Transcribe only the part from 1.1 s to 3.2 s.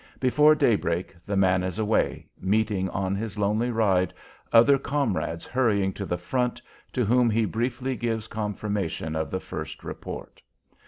the man is away, meeting on